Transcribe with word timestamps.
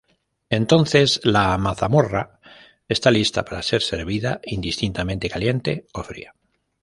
Entonces, 0.49 1.21
la 1.23 1.55
mazamorra 1.59 2.39
está 2.89 3.11
lista 3.11 3.45
para 3.45 3.61
ser 3.61 3.83
servida, 3.83 4.41
indistintamente 4.45 5.29
caliente 5.29 5.85
o 5.93 6.01
fría. 6.01 6.33